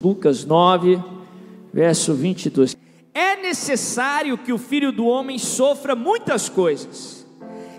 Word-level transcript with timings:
Lucas 0.00 0.44
9, 0.44 1.02
verso 1.74 2.14
22. 2.14 2.76
É 3.12 3.34
necessário 3.34 4.38
que 4.38 4.52
o 4.52 4.58
filho 4.58 4.92
do 4.92 5.04
homem 5.04 5.40
sofra 5.40 5.96
muitas 5.96 6.48
coisas 6.48 7.26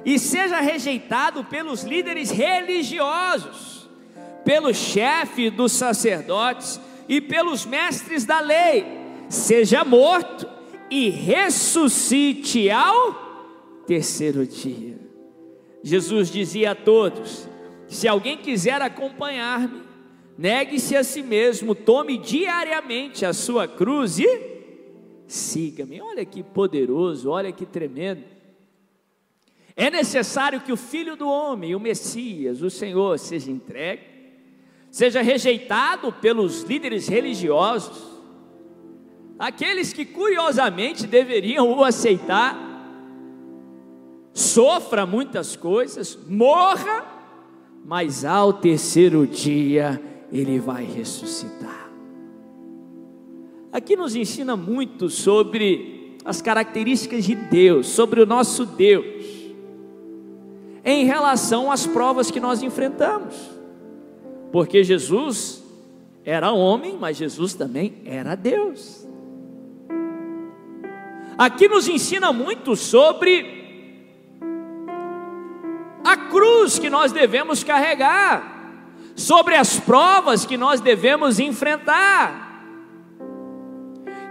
e 0.04 0.20
seja 0.20 0.60
rejeitado 0.60 1.46
pelos 1.46 1.84
líderes 1.84 2.30
religiosos, 2.30 3.90
pelo 4.44 4.74
chefe 4.74 5.50
dos 5.50 5.72
sacerdotes 5.72 6.78
e 7.08 7.22
pelos 7.22 7.66
mestres 7.66 8.26
da 8.26 8.42
lei, 8.42 8.86
seja 9.30 9.86
morto 9.86 10.46
e 10.92 11.10
ressuscite 11.10 12.70
ao 12.70 13.84
terceiro 13.88 14.46
dia. 14.46 15.00
Jesus 15.82 16.30
dizia 16.30 16.72
a 16.72 16.76
todos: 16.76 17.48
se 17.88 18.10
alguém 18.10 18.36
quiser 18.36 18.82
acompanhar-me, 18.82 19.89
Negue-se 20.40 20.96
a 20.96 21.04
si 21.04 21.22
mesmo, 21.22 21.76
tome 21.76 22.18
diariamente 22.18 23.26
a 23.26 23.34
sua 23.34 23.68
cruz 23.68 24.20
e 24.20 24.42
siga-me. 25.28 26.00
Olha 26.00 26.24
que 26.24 26.42
poderoso, 26.42 27.30
olha 27.30 27.52
que 27.52 27.66
tremendo. 27.66 28.24
É 29.76 29.92
necessário 29.92 30.62
que 30.62 30.72
o 30.72 30.78
Filho 30.78 31.18
do 31.18 31.28
Homem, 31.28 31.76
o 31.76 31.80
Messias, 31.80 32.62
o 32.62 32.70
Senhor, 32.70 33.20
seja 33.20 33.52
entregue, 33.52 34.02
seja 34.90 35.22
rejeitado 35.22 36.10
pelos 36.14 36.62
líderes 36.62 37.10
religiosos, 37.10 38.02
aqueles 39.38 39.92
que 39.92 40.06
curiosamente 40.06 41.06
deveriam 41.06 41.70
o 41.70 41.84
aceitar, 41.84 42.58
sofra 44.34 45.06
muitas 45.06 45.58
coisas, 45.58 46.18
morra, 46.30 47.06
mas 47.84 48.24
ao 48.24 48.54
terceiro 48.54 49.28
dia 49.28 50.02
ele 50.32 50.60
vai 50.60 50.84
ressuscitar. 50.84 51.90
Aqui 53.72 53.96
nos 53.96 54.16
ensina 54.16 54.56
muito 54.56 55.10
sobre 55.10 56.18
as 56.26 56.42
características 56.42 57.24
de 57.24 57.36
Deus, 57.36 57.88
sobre 57.88 58.22
o 58.22 58.26
nosso 58.26 58.66
Deus, 58.66 59.26
em 60.84 61.06
relação 61.06 61.72
às 61.72 61.86
provas 61.86 62.32
que 62.32 62.40
nós 62.40 62.64
enfrentamos, 62.64 63.36
porque 64.52 64.84
Jesus 64.84 65.64
era 66.26 66.52
homem, 66.52 66.98
mas 67.00 67.18
Jesus 67.18 67.54
também 67.54 67.96
era 68.06 68.36
Deus. 68.36 69.08
Aqui 71.38 71.68
nos 71.68 71.88
ensina 71.88 72.34
muito 72.34 72.76
sobre 72.76 73.58
a 76.04 76.18
cruz 76.18 76.78
que 76.78 76.90
nós 76.90 77.12
devemos 77.12 77.64
carregar 77.64 78.59
sobre 79.20 79.56
as 79.56 79.80
provas 79.80 80.46
que 80.46 80.58
nós 80.58 80.80
devemos 80.80 81.40
enfrentar. 81.40 82.48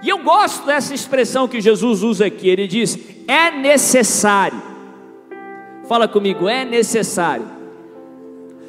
E 0.03 0.09
eu 0.09 0.19
gosto 0.23 0.65
dessa 0.65 0.95
expressão 0.95 1.47
que 1.47 1.61
Jesus 1.61 2.03
usa 2.03 2.27
aqui, 2.27 2.49
ele 2.49 2.67
diz: 2.67 2.99
é 3.27 3.51
necessário. 3.51 4.63
Fala 5.87 6.09
comigo, 6.09 6.49
é 6.49 6.65
necessário. 6.65 7.47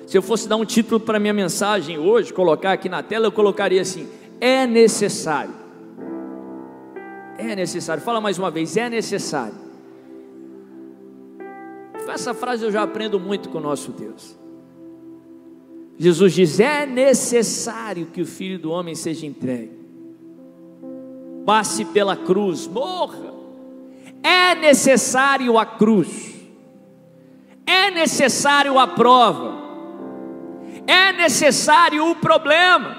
Se 0.06 0.17
eu 0.17 0.22
fosse 0.22 0.47
dar 0.47 0.56
um 0.56 0.66
título 0.66 1.00
para 1.00 1.20
minha 1.20 1.34
mensagem 1.34 1.97
hoje, 1.97 2.34
colocar 2.34 2.73
aqui 2.73 2.90
na 2.90 3.02
tela, 3.02 3.28
eu 3.28 3.31
colocaria 3.31 3.81
assim: 3.81 4.08
é 4.42 4.67
necessário. 4.67 5.53
É 7.38 7.56
necessário. 7.56 8.03
Fala 8.03 8.20
mais 8.20 8.38
uma 8.38 8.52
vez, 8.52 8.75
é 8.75 8.90
necessário. 8.90 9.70
Essa 12.09 12.34
frase 12.34 12.66
eu 12.66 12.72
já 12.72 12.81
aprendo 12.81 13.20
muito 13.20 13.50
com 13.50 13.59
o 13.59 13.62
nosso 13.62 13.92
Deus. 13.92 14.38
Jesus 16.00 16.33
diz: 16.33 16.59
é 16.61 16.86
necessário 16.86 18.05
que 18.05 18.22
o 18.22 18.25
filho 18.25 18.58
do 18.58 18.72
homem 18.72 18.95
seja 18.95 19.25
entregue, 19.25 19.78
passe 21.45 21.83
pela 21.83 22.16
cruz, 22.16 22.66
morra. 22.66 23.38
É 24.23 24.56
necessário 24.56 25.58
a 25.58 25.66
cruz, 25.66 26.33
é 27.66 27.91
necessário 27.91 28.79
a 28.79 28.88
prova, 28.88 29.56
é 30.88 31.12
necessário 31.13 32.09
o 32.09 32.16
problema. 32.16 32.97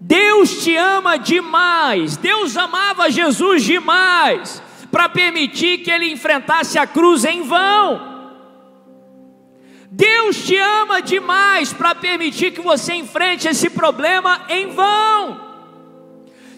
Deus 0.00 0.62
te 0.62 0.74
ama 0.74 1.18
demais, 1.18 2.16
Deus 2.16 2.56
amava 2.56 3.10
Jesus 3.10 3.62
demais, 3.62 4.62
para 4.90 5.08
permitir 5.08 5.78
que 5.78 5.90
ele 5.90 6.10
enfrentasse 6.10 6.78
a 6.78 6.86
cruz 6.86 7.24
em 7.24 7.42
vão. 7.42 8.17
Deus 9.90 10.44
te 10.44 10.56
ama 10.56 11.00
demais 11.00 11.72
para 11.72 11.94
permitir 11.94 12.52
que 12.52 12.60
você 12.60 12.94
enfrente 12.94 13.48
esse 13.48 13.70
problema 13.70 14.42
em 14.48 14.68
vão. 14.68 15.48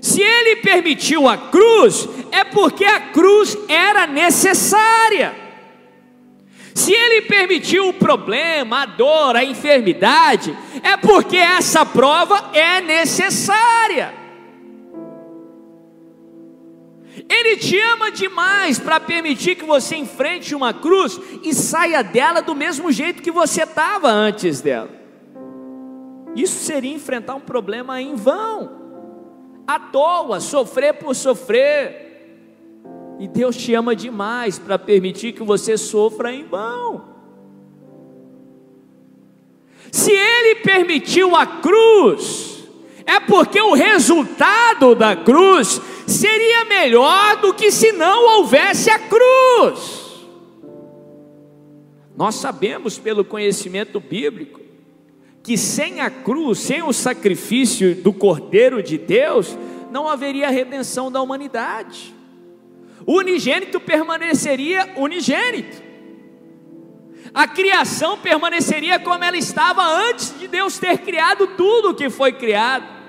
Se 0.01 0.21
Ele 0.21 0.57
permitiu 0.57 1.29
a 1.29 1.37
cruz, 1.37 2.09
é 2.33 2.43
porque 2.43 2.85
a 2.85 3.01
cruz 3.01 3.57
era 3.69 4.07
necessária. 4.07 5.35
Se 6.75 6.93
Ele 6.93 7.23
permitiu 7.23 7.89
o 7.89 7.93
problema, 7.93 8.83
a 8.83 8.87
dor, 8.87 9.37
a 9.37 9.45
enfermidade, 9.45 10.57
é 10.83 10.97
porque 10.97 11.37
essa 11.37 11.85
prova 11.85 12.51
é 12.53 12.81
necessária. 12.81 14.15
Ele 17.29 17.57
te 17.57 17.79
ama 17.79 18.11
demais 18.11 18.79
para 18.79 19.01
permitir 19.01 19.57
que 19.57 19.65
você 19.65 19.97
enfrente 19.97 20.55
uma 20.55 20.73
cruz 20.73 21.21
e 21.43 21.53
saia 21.53 22.03
dela 22.03 22.41
do 22.41 22.55
mesmo 22.55 22.91
jeito 22.93 23.23
que 23.23 23.31
você 23.31 23.65
estava 23.65 24.09
antes 24.09 24.61
dela. 24.61 24.91
Isso 26.37 26.65
seria 26.65 26.95
enfrentar 26.95 27.35
um 27.35 27.41
problema 27.41 28.01
em 28.01 28.15
vão, 28.15 28.71
à 29.67 29.79
toa, 29.79 30.41
sofrer 30.41 30.95
por 30.95 31.15
sofrer. 31.15 32.09
E 33.19 33.29
Deus 33.29 33.57
te 33.57 33.75
ama 33.75 33.95
demais 33.95 34.59
para 34.59 34.79
permitir 34.79 35.33
que 35.33 35.43
você 35.43 35.77
sofra 35.77 36.33
em 36.33 36.45
vão. 36.45 37.11
Se 39.91 40.13
Ele 40.13 40.61
permitiu 40.61 41.35
a 41.35 41.45
cruz, 41.45 42.60
é 43.11 43.19
porque 43.19 43.61
o 43.61 43.75
resultado 43.75 44.95
da 44.95 45.17
cruz 45.17 45.81
seria 46.07 46.65
melhor 46.67 47.39
do 47.39 47.53
que 47.53 47.73
se 47.73 47.91
não 47.91 48.37
houvesse 48.37 48.89
a 48.89 49.01
cruz. 49.01 50.01
Nós 52.17 52.37
sabemos 52.37 52.99
pelo 52.99 53.25
conhecimento 53.25 53.99
bíblico 53.99 54.61
que 55.43 55.59
sem 55.59 56.01
a 56.01 56.09
cruz, 56.09 56.61
sem 56.61 56.85
o 56.85 56.93
sacrifício 56.93 57.97
do 57.97 58.13
Cordeiro 58.13 58.81
de 58.81 58.97
Deus, 58.97 59.59
não 59.91 60.09
haveria 60.09 60.49
redenção 60.49 61.11
da 61.11 61.21
humanidade. 61.21 62.15
O 63.05 63.19
unigênito 63.19 63.81
permaneceria 63.81 64.93
unigênito. 64.97 65.83
A 67.35 67.49
criação 67.49 68.19
permaneceria 68.19 69.01
como 69.01 69.25
ela 69.25 69.37
estava 69.37 69.83
antes 69.83 70.39
de 70.39 70.47
Deus 70.47 70.79
ter 70.79 70.99
criado 70.99 71.49
tudo 71.57 71.91
o 71.91 71.95
que 71.95 72.09
foi 72.09 72.33
criado. 72.33 73.00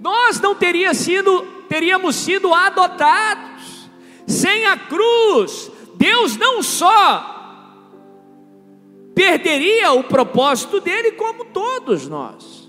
Nós 0.00 0.40
não 0.40 0.54
teria 0.54 0.94
sido 0.94 1.60
teríamos 1.70 2.16
sido 2.16 2.52
adotados. 2.52 3.88
Sem 4.26 4.66
a 4.66 4.76
cruz, 4.76 5.70
Deus 5.94 6.36
não 6.36 6.62
só 6.62 7.38
perderia 9.14 9.92
o 9.92 10.02
propósito 10.02 10.80
dele, 10.80 11.12
como 11.12 11.44
todos 11.44 12.08
nós. 12.08 12.68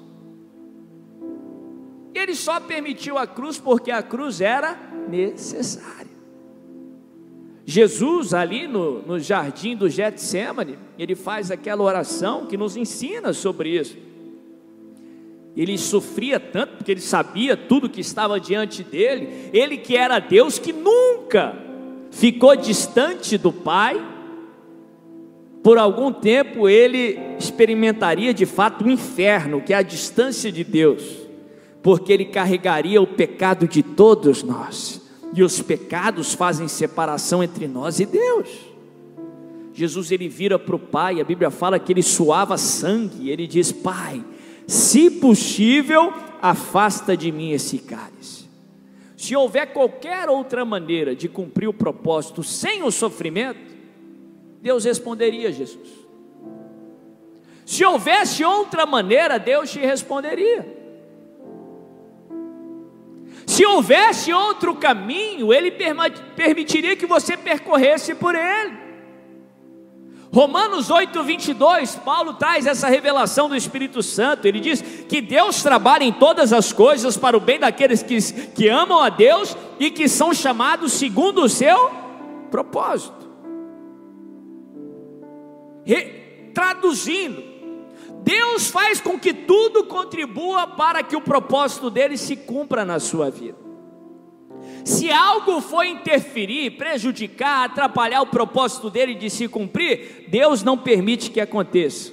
Ele 2.13 2.35
só 2.35 2.59
permitiu 2.59 3.17
a 3.17 3.25
cruz 3.25 3.57
porque 3.57 3.89
a 3.89 4.03
cruz 4.03 4.39
era 4.39 4.77
necessária. 5.07 6.11
Jesus, 7.65 8.33
ali 8.33 8.67
no, 8.67 9.01
no 9.01 9.19
jardim 9.19 9.75
do 9.75 9.89
Getsemane, 9.89 10.77
ele 10.97 11.15
faz 11.15 11.49
aquela 11.49 11.81
oração 11.81 12.45
que 12.45 12.57
nos 12.57 12.75
ensina 12.75 13.33
sobre 13.33 13.69
isso. 13.79 13.97
Ele 15.55 15.77
sofria 15.77 16.39
tanto 16.39 16.77
porque 16.77 16.91
ele 16.91 17.01
sabia 17.01 17.57
tudo 17.57 17.89
que 17.89 17.99
estava 17.99 18.39
diante 18.39 18.83
dele. 18.83 19.49
Ele 19.51 19.77
que 19.77 19.97
era 19.97 20.19
Deus 20.19 20.57
que 20.57 20.71
nunca 20.71 21.55
ficou 22.09 22.55
distante 22.55 23.37
do 23.37 23.51
Pai. 23.51 24.01
Por 25.61 25.77
algum 25.77 26.11
tempo 26.11 26.69
ele 26.69 27.19
experimentaria 27.37 28.33
de 28.33 28.45
fato 28.45 28.85
o 28.85 28.89
inferno, 28.89 29.61
que 29.61 29.73
é 29.73 29.77
a 29.77 29.83
distância 29.83 30.51
de 30.51 30.63
Deus, 30.63 31.03
porque 31.83 32.11
ele 32.11 32.25
carregaria 32.25 33.01
o 33.01 33.05
pecado 33.05 33.67
de 33.67 33.83
todos 33.83 34.41
nós. 34.41 35.01
E 35.33 35.43
os 35.43 35.61
pecados 35.61 36.33
fazem 36.33 36.67
separação 36.67 37.43
entre 37.43 37.67
nós 37.67 37.99
e 37.99 38.05
Deus. 38.05 38.49
Jesus 39.73 40.11
ele 40.11 40.27
vira 40.27 40.59
para 40.59 40.75
o 40.75 40.79
Pai, 40.79 41.21
a 41.21 41.23
Bíblia 41.23 41.49
fala 41.49 41.79
que 41.79 41.93
ele 41.93 42.01
suava 42.01 42.57
sangue, 42.57 43.29
ele 43.29 43.47
diz: 43.47 43.71
Pai, 43.71 44.21
se 44.71 45.11
possível, 45.11 46.13
afasta 46.41 47.17
de 47.17 47.29
mim 47.29 47.51
esse 47.51 47.77
cálice. 47.77 48.49
Se 49.17 49.35
houver 49.35 49.73
qualquer 49.73 50.29
outra 50.29 50.63
maneira 50.63 51.13
de 51.13 51.27
cumprir 51.27 51.67
o 51.67 51.73
propósito 51.73 52.41
sem 52.41 52.81
o 52.81 52.89
sofrimento, 52.89 53.59
Deus 54.61 54.85
responderia 54.85 55.51
Jesus. 55.51 55.89
Se 57.65 57.83
houvesse 57.83 58.45
outra 58.45 58.85
maneira, 58.85 59.37
Deus 59.37 59.69
te 59.69 59.79
responderia. 59.79 60.65
Se 63.45 63.65
houvesse 63.65 64.31
outro 64.31 64.73
caminho, 64.75 65.53
ele 65.53 65.71
permitiria 66.33 66.95
que 66.95 67.05
você 67.05 67.35
percorresse 67.35 68.15
por 68.15 68.35
ele. 68.35 68.90
Romanos 70.33 70.89
8, 70.89 71.21
22, 71.23 71.95
Paulo 71.97 72.33
traz 72.35 72.65
essa 72.65 72.87
revelação 72.87 73.49
do 73.49 73.55
Espírito 73.55 74.01
Santo. 74.01 74.45
Ele 74.45 74.61
diz 74.61 74.81
que 74.81 75.19
Deus 75.19 75.61
trabalha 75.61 76.05
em 76.05 76.13
todas 76.13 76.53
as 76.53 76.71
coisas 76.71 77.17
para 77.17 77.35
o 77.35 77.39
bem 77.39 77.59
daqueles 77.59 78.01
que, 78.01 78.21
que 78.47 78.69
amam 78.69 78.99
a 78.99 79.09
Deus 79.09 79.57
e 79.77 79.91
que 79.91 80.07
são 80.07 80.33
chamados 80.33 80.93
segundo 80.93 81.41
o 81.43 81.49
seu 81.49 81.91
propósito. 82.49 83.29
Traduzindo, 86.53 87.43
Deus 88.23 88.69
faz 88.69 89.01
com 89.01 89.19
que 89.19 89.33
tudo 89.33 89.83
contribua 89.85 90.67
para 90.67 91.03
que 91.03 91.15
o 91.15 91.21
propósito 91.21 91.89
dele 91.89 92.17
se 92.17 92.35
cumpra 92.35 92.85
na 92.85 92.99
sua 92.99 93.29
vida. 93.29 93.70
Se 94.83 95.11
algo 95.11 95.61
for 95.61 95.85
interferir, 95.85 96.71
prejudicar, 96.71 97.65
atrapalhar 97.65 98.21
o 98.21 98.27
propósito 98.27 98.89
dele 98.89 99.13
de 99.13 99.29
se 99.29 99.47
cumprir, 99.47 100.25
Deus 100.27 100.63
não 100.63 100.77
permite 100.77 101.29
que 101.29 101.39
aconteça. 101.39 102.11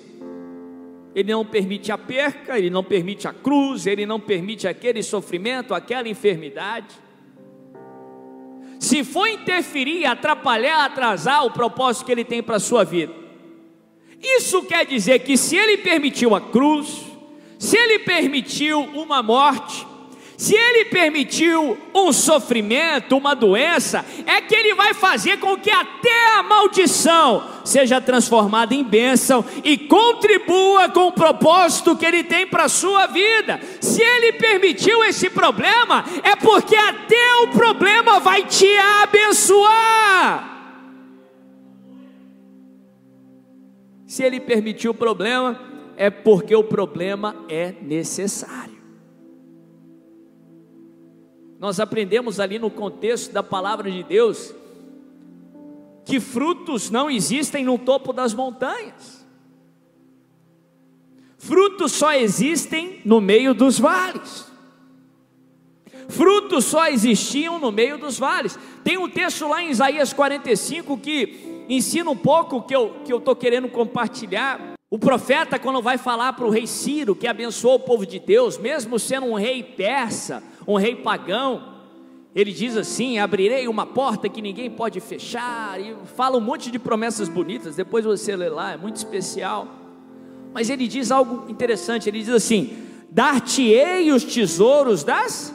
Ele 1.14 1.32
não 1.32 1.44
permite 1.44 1.90
a 1.90 1.98
perca, 1.98 2.58
ele 2.58 2.70
não 2.70 2.84
permite 2.84 3.26
a 3.26 3.32
cruz, 3.32 3.86
ele 3.86 4.04
não 4.06 4.20
permite 4.20 4.68
aquele 4.68 5.02
sofrimento, 5.02 5.74
aquela 5.74 6.08
enfermidade. 6.08 6.94
Se 8.78 9.02
for 9.02 9.26
interferir, 9.26 10.06
atrapalhar, 10.06 10.84
atrasar 10.84 11.44
o 11.44 11.50
propósito 11.50 12.06
que 12.06 12.12
ele 12.12 12.24
tem 12.24 12.42
para 12.42 12.56
a 12.56 12.60
sua 12.60 12.84
vida, 12.84 13.12
isso 14.22 14.62
quer 14.62 14.84
dizer 14.86 15.20
que 15.20 15.36
se 15.36 15.56
ele 15.56 15.78
permitiu 15.78 16.34
a 16.34 16.40
cruz, 16.40 17.04
se 17.58 17.76
ele 17.76 18.00
permitiu 18.00 18.80
uma 18.80 19.22
morte, 19.22 19.86
se 20.38 20.54
ele 20.54 20.84
permitiu 20.84 21.76
um 21.92 22.12
sofrimento, 22.12 23.16
uma 23.16 23.34
doença, 23.34 24.06
é 24.24 24.40
que 24.40 24.54
ele 24.54 24.72
vai 24.72 24.94
fazer 24.94 25.38
com 25.38 25.58
que 25.58 25.68
até 25.68 26.36
a 26.36 26.44
maldição 26.44 27.44
seja 27.64 28.00
transformada 28.00 28.72
em 28.72 28.84
bênção 28.84 29.44
e 29.64 29.76
contribua 29.76 30.90
com 30.90 31.08
o 31.08 31.12
propósito 31.12 31.96
que 31.96 32.06
ele 32.06 32.22
tem 32.22 32.46
para 32.46 32.66
a 32.66 32.68
sua 32.68 33.08
vida. 33.08 33.58
Se 33.80 34.00
ele 34.00 34.34
permitiu 34.34 35.02
esse 35.02 35.28
problema, 35.28 36.04
é 36.22 36.36
porque 36.36 36.76
até 36.76 37.34
o 37.42 37.48
problema 37.48 38.20
vai 38.20 38.44
te 38.44 38.72
abençoar. 39.02 40.56
Se 44.06 44.22
ele 44.22 44.38
permitiu 44.38 44.92
o 44.92 44.94
problema, 44.94 45.60
é 45.96 46.10
porque 46.10 46.54
o 46.54 46.62
problema 46.62 47.34
é 47.48 47.74
necessário. 47.82 48.77
Nós 51.58 51.80
aprendemos 51.80 52.38
ali 52.38 52.58
no 52.58 52.70
contexto 52.70 53.32
da 53.32 53.42
palavra 53.42 53.90
de 53.90 54.02
Deus 54.02 54.54
que 56.04 56.20
frutos 56.20 56.88
não 56.88 57.10
existem 57.10 57.64
no 57.64 57.78
topo 57.78 58.12
das 58.12 58.32
montanhas. 58.32 59.26
Frutos 61.36 61.92
só 61.92 62.14
existem 62.14 63.00
no 63.04 63.20
meio 63.20 63.52
dos 63.52 63.78
vales. 63.78 64.46
Frutos 66.08 66.64
só 66.64 66.86
existiam 66.88 67.58
no 67.58 67.70
meio 67.70 67.98
dos 67.98 68.18
vales. 68.18 68.58
Tem 68.82 68.96
um 68.96 69.08
texto 69.08 69.46
lá 69.46 69.62
em 69.62 69.70
Isaías 69.70 70.12
45 70.12 70.96
que 70.96 71.66
ensina 71.68 72.10
um 72.10 72.16
pouco 72.16 72.62
que 72.62 72.74
eu 72.74 73.02
que 73.04 73.12
eu 73.12 73.18
estou 73.18 73.36
querendo 73.36 73.68
compartilhar. 73.68 74.74
O 74.90 74.98
profeta, 74.98 75.58
quando 75.58 75.82
vai 75.82 75.98
falar 75.98 76.32
para 76.32 76.46
o 76.46 76.50
rei 76.50 76.66
Ciro, 76.66 77.14
que 77.14 77.26
abençoou 77.26 77.74
o 77.74 77.80
povo 77.80 78.06
de 78.06 78.18
Deus, 78.18 78.56
mesmo 78.56 78.98
sendo 78.98 79.26
um 79.26 79.34
rei 79.34 79.62
persa, 79.62 80.42
um 80.68 80.76
rei 80.76 80.94
pagão, 80.94 81.76
ele 82.34 82.52
diz 82.52 82.76
assim: 82.76 83.18
Abrirei 83.18 83.66
uma 83.66 83.86
porta 83.86 84.28
que 84.28 84.42
ninguém 84.42 84.70
pode 84.70 85.00
fechar, 85.00 85.80
e 85.80 85.96
fala 86.14 86.36
um 86.36 86.40
monte 86.40 86.70
de 86.70 86.78
promessas 86.78 87.26
bonitas, 87.26 87.74
depois 87.74 88.04
você 88.04 88.36
lê 88.36 88.50
lá, 88.50 88.72
é 88.72 88.76
muito 88.76 88.96
especial. 88.96 89.66
Mas 90.52 90.68
ele 90.68 90.86
diz 90.86 91.10
algo 91.10 91.50
interessante: 91.50 92.06
ele 92.06 92.18
diz 92.18 92.28
assim: 92.28 92.76
Dar-te-ei 93.10 94.12
os 94.12 94.22
tesouros 94.22 95.02
das 95.02 95.54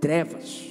trevas. 0.00 0.70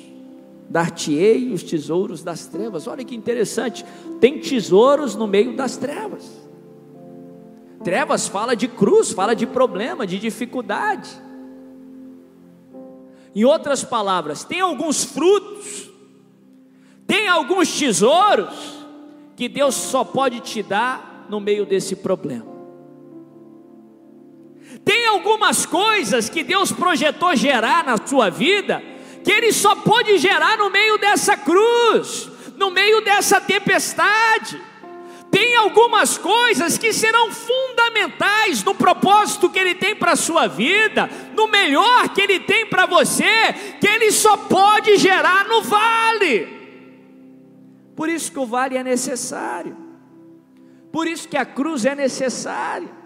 Dar-te-ei 0.69 1.51
os 1.51 1.63
tesouros 1.63 2.23
das 2.23 2.45
trevas. 2.45 2.87
Olha 2.87 3.03
que 3.03 3.15
interessante, 3.15 3.83
tem 4.21 4.39
tesouros 4.39 5.15
no 5.15 5.27
meio 5.27 5.57
das 5.57 5.75
trevas. 5.75 6.39
Trevas 7.83 8.27
fala 8.27 8.55
de 8.55 8.67
cruz, 8.67 9.11
fala 9.11 9.33
de 9.33 9.45
problema, 9.45 10.07
de 10.07 10.17
dificuldade. 10.17 11.09
Em 13.39 13.45
outras 13.45 13.85
palavras, 13.85 14.43
tem 14.43 14.59
alguns 14.59 15.05
frutos, 15.05 15.89
tem 17.07 17.29
alguns 17.29 17.79
tesouros 17.79 18.53
que 19.37 19.47
Deus 19.47 19.75
só 19.75 20.03
pode 20.03 20.41
te 20.41 20.61
dar 20.61 21.25
no 21.29 21.39
meio 21.39 21.65
desse 21.65 21.95
problema. 21.95 22.45
Tem 24.83 25.07
algumas 25.07 25.65
coisas 25.65 26.27
que 26.27 26.43
Deus 26.43 26.73
projetou 26.73 27.33
gerar 27.33 27.85
na 27.85 27.95
sua 28.05 28.29
vida, 28.29 28.83
que 29.23 29.31
Ele 29.31 29.53
só 29.53 29.73
pode 29.73 30.17
gerar 30.17 30.57
no 30.57 30.69
meio 30.69 30.97
dessa 30.97 31.37
cruz, 31.37 32.29
no 32.57 32.69
meio 32.69 32.99
dessa 33.05 33.39
tempestade. 33.39 34.61
Tem 35.31 35.55
algumas 35.55 36.17
coisas 36.17 36.77
que 36.77 36.91
serão 36.91 37.31
fundamentais 37.89 38.63
no 38.63 38.75
propósito 38.75 39.49
que 39.49 39.59
Ele 39.59 39.75
tem 39.75 39.95
para 39.95 40.13
a 40.13 40.15
sua 40.15 40.47
vida, 40.47 41.09
no 41.35 41.47
melhor 41.47 42.09
que 42.09 42.21
Ele 42.21 42.39
tem 42.39 42.65
para 42.67 42.85
você, 42.85 43.53
que 43.79 43.87
Ele 43.87 44.11
só 44.11 44.37
pode 44.37 44.97
gerar 44.97 45.47
no 45.47 45.61
vale. 45.63 46.59
Por 47.95 48.07
isso 48.07 48.31
que 48.31 48.39
o 48.39 48.45
vale 48.45 48.77
é 48.77 48.83
necessário, 48.83 49.75
por 50.91 51.07
isso 51.07 51.27
que 51.27 51.35
a 51.37 51.45
cruz 51.45 51.85
é 51.85 51.95
necessária. 51.95 52.98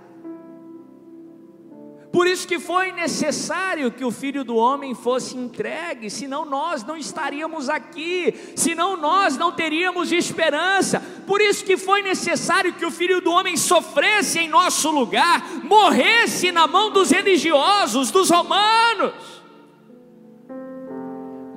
Por 2.13 2.27
isso 2.27 2.47
que 2.47 2.59
foi 2.59 2.91
necessário 2.91 3.89
que 3.89 4.05
o 4.05 4.11
filho 4.11 4.43
do 4.43 4.55
homem 4.55 4.93
fosse 4.93 5.35
entregue, 5.35 6.11
senão 6.11 6.45
nós 6.45 6.83
não 6.83 6.95
estaríamos 6.95 7.69
aqui, 7.69 8.53
senão 8.55 8.95
nós 8.95 9.35
não 9.35 9.51
teríamos 9.51 10.11
esperança. 10.11 11.01
Por 11.25 11.41
isso 11.41 11.65
que 11.65 11.75
foi 11.75 12.03
necessário 12.03 12.71
que 12.73 12.85
o 12.85 12.91
filho 12.91 13.19
do 13.19 13.31
homem 13.31 13.57
sofresse 13.57 14.37
em 14.37 14.47
nosso 14.47 14.91
lugar, 14.91 15.43
morresse 15.63 16.51
na 16.51 16.67
mão 16.67 16.91
dos 16.91 17.09
religiosos, 17.09 18.11
dos 18.11 18.29
romanos. 18.29 19.13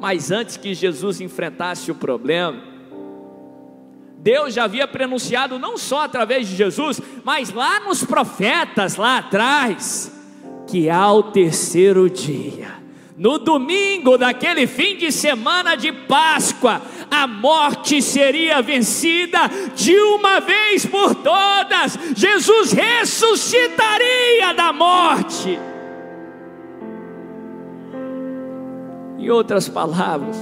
Mas 0.01 0.31
antes 0.31 0.57
que 0.57 0.73
Jesus 0.73 1.21
enfrentasse 1.21 1.91
o 1.91 1.95
problema, 1.95 2.63
Deus 4.21 4.55
já 4.55 4.65
havia 4.65 4.89
pronunciado 4.89 5.59
não 5.59 5.77
só 5.77 6.05
através 6.05 6.49
de 6.49 6.57
Jesus, 6.57 6.99
mas 7.23 7.53
lá 7.53 7.79
nos 7.81 8.03
profetas 8.03 8.97
lá 8.97 9.19
atrás, 9.19 10.16
que 10.67 10.91
ao 10.91 11.23
terceiro 11.25 12.11
dia, 12.11 12.77
no 13.17 13.39
domingo 13.39 14.19
daquele 14.19 14.67
fim 14.67 14.97
de 14.97 15.11
semana 15.11 15.75
de 15.75 15.91
Páscoa, 15.91 16.83
a 17.11 17.27
morte 17.27 18.03
seria 18.03 18.61
vencida 18.61 19.39
de 19.75 19.97
uma 19.97 20.41
vez 20.41 20.85
por 20.85 21.15
todas, 21.15 21.99
Jesus 22.15 22.73
ressuscitaria 22.73 24.53
da 24.55 24.73
morte. 24.73 25.59
Em 29.19 29.31
outras 29.31 29.69
palavras, 29.69 30.37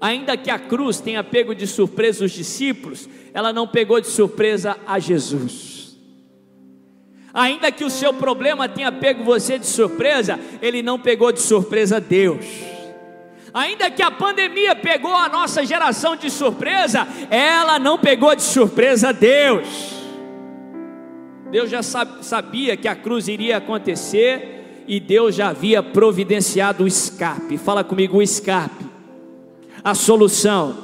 ainda 0.00 0.36
que 0.36 0.50
a 0.50 0.58
cruz 0.58 1.00
tenha 1.00 1.24
pego 1.24 1.54
de 1.54 1.66
surpresa 1.66 2.24
os 2.24 2.30
discípulos, 2.30 3.08
ela 3.32 3.52
não 3.52 3.66
pegou 3.66 4.00
de 4.00 4.06
surpresa 4.06 4.76
a 4.86 4.98
Jesus. 5.00 5.73
Ainda 7.34 7.72
que 7.72 7.84
o 7.84 7.90
seu 7.90 8.14
problema 8.14 8.68
tenha 8.68 8.92
pego 8.92 9.24
você 9.24 9.58
de 9.58 9.66
surpresa, 9.66 10.38
ele 10.62 10.82
não 10.82 11.00
pegou 11.00 11.32
de 11.32 11.40
surpresa 11.40 12.00
Deus. 12.00 12.46
Ainda 13.52 13.90
que 13.90 14.02
a 14.02 14.10
pandemia 14.10 14.76
pegou 14.76 15.12
a 15.12 15.28
nossa 15.28 15.66
geração 15.66 16.14
de 16.14 16.30
surpresa, 16.30 17.08
ela 17.28 17.76
não 17.80 17.98
pegou 17.98 18.36
de 18.36 18.42
surpresa 18.42 19.12
Deus. 19.12 19.66
Deus 21.50 21.68
já 21.68 21.82
sabia 21.82 22.76
que 22.76 22.86
a 22.86 22.94
cruz 22.94 23.26
iria 23.26 23.56
acontecer 23.56 24.84
e 24.86 25.00
Deus 25.00 25.34
já 25.34 25.48
havia 25.48 25.82
providenciado 25.82 26.84
o 26.84 26.86
escape. 26.86 27.58
Fala 27.58 27.82
comigo, 27.82 28.18
o 28.18 28.22
escape. 28.22 28.84
A 29.82 29.94
solução, 29.94 30.76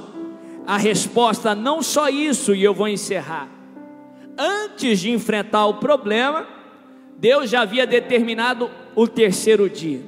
a 0.67 0.77
resposta, 0.77 1.55
não 1.55 1.81
só 1.81 2.09
isso, 2.09 2.55
e 2.55 2.65
eu 2.65 2.75
vou 2.75 2.89
encerrar 2.89 3.60
antes 4.39 5.01
de 5.01 5.11
enfrentar 5.11 5.67
o 5.67 5.75
problema, 5.75 6.47
Deus 7.17 7.51
já 7.51 7.63
havia 7.63 7.87
determinado 7.87 8.71
o 8.95 9.07
terceiro 9.07 9.69
dia. 9.69 10.03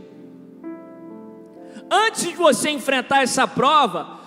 Antes 1.90 2.22
de 2.24 2.34
você 2.34 2.70
enfrentar 2.70 3.22
essa 3.22 3.46
prova, 3.46 4.18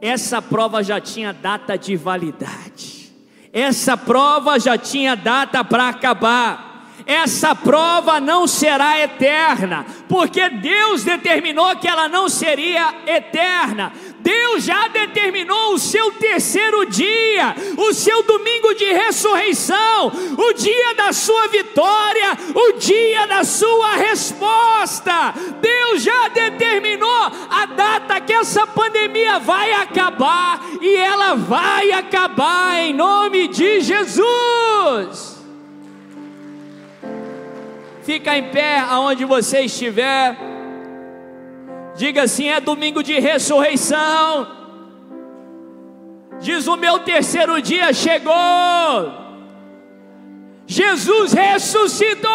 essa 0.00 0.40
prova 0.40 0.82
já 0.82 0.98
tinha 1.00 1.32
data 1.32 1.76
de 1.76 1.94
validade. 1.96 3.12
Essa 3.52 3.96
prova 3.96 4.58
já 4.58 4.78
tinha 4.78 5.14
data 5.14 5.62
para 5.62 5.88
acabar. 5.90 6.71
Essa 7.06 7.54
prova 7.54 8.20
não 8.20 8.46
será 8.46 9.00
eterna, 9.00 9.84
porque 10.08 10.48
Deus 10.48 11.04
determinou 11.04 11.74
que 11.76 11.88
ela 11.88 12.08
não 12.08 12.28
seria 12.28 12.94
eterna. 13.06 13.92
Deus 14.20 14.64
já 14.64 14.86
determinou 14.88 15.74
o 15.74 15.78
seu 15.78 16.12
terceiro 16.12 16.86
dia, 16.86 17.54
o 17.76 17.92
seu 17.92 18.22
domingo 18.22 18.72
de 18.74 18.84
ressurreição, 18.92 20.12
o 20.38 20.52
dia 20.52 20.94
da 20.94 21.12
sua 21.12 21.48
vitória, 21.48 22.38
o 22.54 22.72
dia 22.78 23.26
da 23.26 23.42
sua 23.42 23.96
resposta. 23.96 25.34
Deus 25.60 26.02
já 26.02 26.28
determinou 26.28 27.32
a 27.50 27.66
data 27.66 28.20
que 28.20 28.32
essa 28.32 28.66
pandemia 28.66 29.40
vai 29.40 29.72
acabar 29.72 30.60
e 30.80 30.94
ela 30.96 31.34
vai 31.34 31.90
acabar 31.90 32.78
em 32.78 32.94
nome 32.94 33.48
de 33.48 33.80
Jesus. 33.80 35.31
Fica 38.02 38.36
em 38.36 38.50
pé 38.50 38.78
aonde 38.80 39.24
você 39.24 39.60
estiver. 39.60 40.36
Diga 41.96 42.22
assim: 42.22 42.48
é 42.48 42.60
domingo 42.60 43.02
de 43.02 43.18
ressurreição. 43.18 44.62
Diz: 46.40 46.66
o 46.66 46.76
meu 46.76 47.00
terceiro 47.00 47.60
dia 47.62 47.92
chegou. 47.92 48.32
Jesus 50.66 51.32
ressuscitou. 51.32 52.30